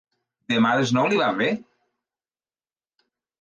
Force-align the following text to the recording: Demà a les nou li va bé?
Demà 0.53 0.71
a 0.77 0.79
les 0.79 0.93
nou 0.99 1.09
li 1.11 1.19
va 1.19 1.27
bé? 1.41 1.49